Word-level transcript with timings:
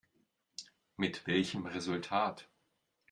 Mit 0.97 1.27
welchem 1.27 1.67
Resultat? 1.67 2.49